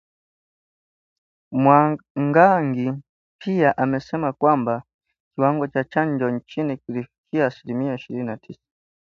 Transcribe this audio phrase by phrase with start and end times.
[1.51, 2.93] Mwangangi
[3.41, 4.83] pia amesema kwamba
[5.35, 8.61] kiwango cha chanjo nchini kilifikia asilimia ishirini na tisa